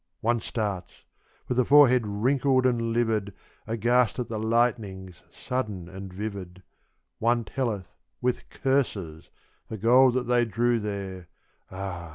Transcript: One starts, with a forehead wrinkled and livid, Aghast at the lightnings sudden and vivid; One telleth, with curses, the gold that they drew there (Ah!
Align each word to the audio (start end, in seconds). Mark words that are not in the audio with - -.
One 0.21 0.39
starts, 0.39 1.03
with 1.47 1.59
a 1.59 1.63
forehead 1.63 2.07
wrinkled 2.07 2.65
and 2.65 2.91
livid, 2.91 3.35
Aghast 3.67 4.17
at 4.17 4.29
the 4.29 4.39
lightnings 4.39 5.21
sudden 5.29 5.87
and 5.87 6.11
vivid; 6.11 6.63
One 7.19 7.43
telleth, 7.43 7.93
with 8.19 8.49
curses, 8.49 9.29
the 9.67 9.77
gold 9.77 10.15
that 10.15 10.23
they 10.23 10.43
drew 10.43 10.79
there 10.79 11.27
(Ah! 11.69 12.09